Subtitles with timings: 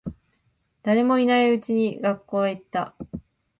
[0.81, 2.95] 誰もいないうちに学校へ行った。